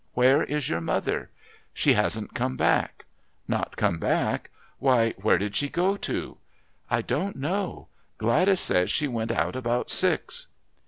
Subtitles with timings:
[0.15, 1.29] Where is your mother?"
[1.75, 3.05] "She hasn't come back."
[3.47, 4.49] "Not come back?
[4.79, 6.37] Why, where did she go to?"
[6.89, 7.87] "I don't know.
[8.17, 10.47] Gladys says she went out about six."